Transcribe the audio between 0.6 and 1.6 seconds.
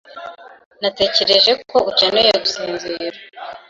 Natekereje